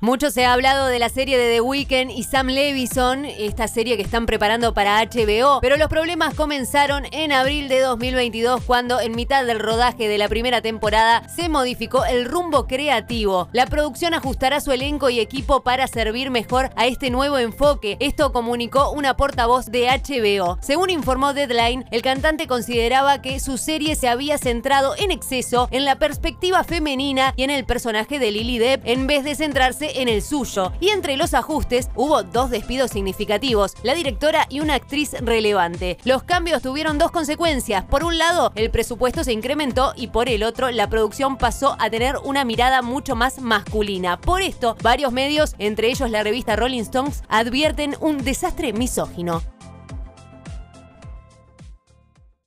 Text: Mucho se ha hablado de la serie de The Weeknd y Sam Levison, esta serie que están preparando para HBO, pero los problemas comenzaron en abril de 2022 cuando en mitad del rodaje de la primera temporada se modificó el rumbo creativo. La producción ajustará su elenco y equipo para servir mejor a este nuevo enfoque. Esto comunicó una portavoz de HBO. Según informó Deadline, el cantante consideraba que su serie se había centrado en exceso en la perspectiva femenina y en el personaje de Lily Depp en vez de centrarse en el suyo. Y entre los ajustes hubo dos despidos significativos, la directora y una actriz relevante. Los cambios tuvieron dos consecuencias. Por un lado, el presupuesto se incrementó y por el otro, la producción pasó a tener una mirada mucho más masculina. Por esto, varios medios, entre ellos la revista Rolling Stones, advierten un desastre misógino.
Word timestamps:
Mucho 0.00 0.30
se 0.30 0.46
ha 0.46 0.52
hablado 0.52 0.86
de 0.86 1.00
la 1.00 1.08
serie 1.08 1.36
de 1.36 1.54
The 1.54 1.60
Weeknd 1.60 2.12
y 2.12 2.22
Sam 2.22 2.46
Levison, 2.46 3.24
esta 3.24 3.66
serie 3.66 3.96
que 3.96 4.04
están 4.04 4.26
preparando 4.26 4.72
para 4.72 5.04
HBO, 5.04 5.58
pero 5.60 5.76
los 5.76 5.88
problemas 5.88 6.34
comenzaron 6.34 7.06
en 7.10 7.32
abril 7.32 7.66
de 7.68 7.80
2022 7.80 8.62
cuando 8.62 9.00
en 9.00 9.16
mitad 9.16 9.44
del 9.44 9.58
rodaje 9.58 10.06
de 10.06 10.16
la 10.16 10.28
primera 10.28 10.62
temporada 10.62 11.28
se 11.28 11.48
modificó 11.48 12.04
el 12.04 12.26
rumbo 12.26 12.68
creativo. 12.68 13.48
La 13.50 13.66
producción 13.66 14.14
ajustará 14.14 14.60
su 14.60 14.70
elenco 14.70 15.10
y 15.10 15.18
equipo 15.18 15.64
para 15.64 15.88
servir 15.88 16.30
mejor 16.30 16.70
a 16.76 16.86
este 16.86 17.10
nuevo 17.10 17.36
enfoque. 17.36 17.96
Esto 17.98 18.32
comunicó 18.32 18.92
una 18.92 19.16
portavoz 19.16 19.66
de 19.66 19.88
HBO. 19.88 20.58
Según 20.60 20.90
informó 20.90 21.34
Deadline, 21.34 21.86
el 21.90 22.02
cantante 22.02 22.46
consideraba 22.46 23.20
que 23.20 23.40
su 23.40 23.58
serie 23.58 23.96
se 23.96 24.06
había 24.06 24.38
centrado 24.38 24.94
en 24.96 25.10
exceso 25.10 25.66
en 25.72 25.84
la 25.84 25.98
perspectiva 25.98 26.62
femenina 26.62 27.34
y 27.34 27.42
en 27.42 27.50
el 27.50 27.64
personaje 27.64 28.20
de 28.20 28.30
Lily 28.30 28.58
Depp 28.58 28.82
en 28.86 29.08
vez 29.08 29.24
de 29.24 29.34
centrarse 29.34 29.87
en 29.96 30.08
el 30.08 30.22
suyo. 30.22 30.72
Y 30.80 30.90
entre 30.90 31.16
los 31.16 31.34
ajustes 31.34 31.90
hubo 31.94 32.22
dos 32.22 32.50
despidos 32.50 32.90
significativos, 32.90 33.74
la 33.82 33.94
directora 33.94 34.46
y 34.48 34.60
una 34.60 34.74
actriz 34.74 35.12
relevante. 35.20 35.98
Los 36.04 36.22
cambios 36.22 36.62
tuvieron 36.62 36.98
dos 36.98 37.10
consecuencias. 37.10 37.84
Por 37.84 38.04
un 38.04 38.18
lado, 38.18 38.52
el 38.54 38.70
presupuesto 38.70 39.24
se 39.24 39.32
incrementó 39.32 39.92
y 39.96 40.08
por 40.08 40.28
el 40.28 40.42
otro, 40.42 40.70
la 40.70 40.88
producción 40.88 41.36
pasó 41.36 41.76
a 41.78 41.90
tener 41.90 42.16
una 42.24 42.44
mirada 42.44 42.82
mucho 42.82 43.16
más 43.16 43.40
masculina. 43.40 44.20
Por 44.20 44.42
esto, 44.42 44.76
varios 44.82 45.12
medios, 45.12 45.54
entre 45.58 45.88
ellos 45.88 46.10
la 46.10 46.22
revista 46.22 46.56
Rolling 46.56 46.82
Stones, 46.82 47.22
advierten 47.28 47.96
un 48.00 48.18
desastre 48.18 48.72
misógino. 48.72 49.42